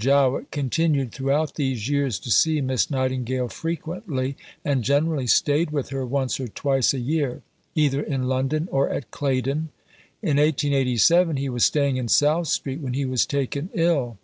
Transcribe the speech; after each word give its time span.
Jowett 0.00 0.52
continued 0.52 1.10
throughout 1.10 1.56
these 1.56 1.88
years 1.88 2.20
to 2.20 2.30
see 2.30 2.60
Miss 2.60 2.88
Nightingale 2.88 3.48
frequently, 3.48 4.36
and 4.64 4.84
generally 4.84 5.26
stayed 5.26 5.72
with 5.72 5.88
her 5.88 6.06
once 6.06 6.38
or 6.38 6.46
twice 6.46 6.94
a 6.94 7.00
year 7.00 7.42
either 7.74 8.00
in 8.00 8.28
London 8.28 8.68
or 8.70 8.88
at 8.90 9.10
Claydon. 9.10 9.70
In 10.22 10.36
1887 10.36 11.38
he 11.38 11.48
was 11.48 11.64
staying 11.64 11.96
in 11.96 12.06
South 12.06 12.46
Street 12.46 12.78
when 12.78 12.94
he 12.94 13.06
was 13.06 13.26
taken 13.26 13.70
ill. 13.74 14.18